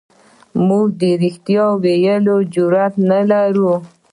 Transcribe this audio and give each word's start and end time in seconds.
موږ 0.67 0.85
د 1.01 1.03
رښتیا 1.23 1.65
ویلو 1.83 2.37
جرئت 2.53 2.93
نه 3.09 3.19
لرو. 3.31 3.73